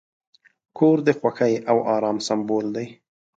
کور 0.77 0.97
د 1.07 1.09
خوښۍ 1.19 1.53
او 1.69 1.77
آرام 1.95 2.17
سمبول 2.27 2.65
دی. 2.75 2.87